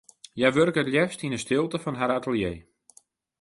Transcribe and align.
Hja 0.37 0.49
wurke 0.55 0.81
it 0.83 0.91
leafst 0.93 1.21
yn 1.25 1.35
'e 1.35 1.39
stilte 1.43 1.77
fan 1.81 1.99
har 1.99 2.11
atelier. 2.15 2.57